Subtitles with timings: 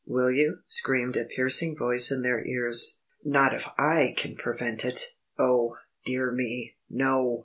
[0.07, 3.01] "Will you?" screamed a piercing voice in their ears.
[3.23, 5.13] "Not if I can prevent it!
[5.37, 5.75] Oh,
[6.07, 7.39] dear me, no!"